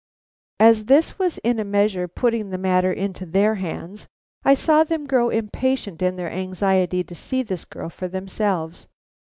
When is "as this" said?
0.59-1.19